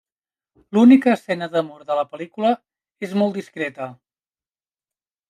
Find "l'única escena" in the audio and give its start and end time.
0.77-1.49